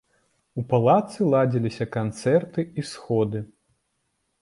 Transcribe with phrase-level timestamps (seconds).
[0.61, 3.47] У палацы ладзіліся канцэрты і сходы.